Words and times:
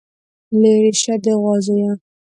ليرې 0.61 0.91
شه 1.01 1.15
د 1.23 1.25
غوا 1.41 1.55
زويه. 1.65 1.91